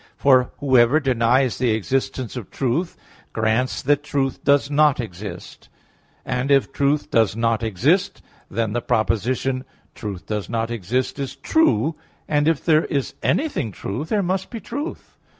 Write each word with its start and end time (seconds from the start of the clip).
For 0.17 0.49
whoever 0.57 0.99
denies 0.99 1.59
the 1.59 1.69
existence 1.73 2.35
of 2.35 2.49
truth 2.49 2.97
grants 3.33 3.83
that 3.83 4.01
truth 4.01 4.43
does 4.43 4.71
not 4.71 4.99
exist: 4.99 5.69
and, 6.25 6.49
if 6.49 6.71
truth 6.73 7.11
does 7.11 7.35
not 7.35 7.61
exist, 7.61 8.23
then 8.49 8.73
the 8.73 8.81
proposition 8.81 9.63
"Truth 9.93 10.25
does 10.25 10.49
not 10.49 10.71
exist" 10.71 11.19
is 11.19 11.35
true: 11.35 11.97
and 12.27 12.47
if 12.47 12.65
there 12.65 12.85
is 12.85 13.13
anything 13.21 13.71
true, 13.71 14.03
there 14.03 14.23
must 14.23 14.49
be 14.49 14.59
truth. 14.59 15.19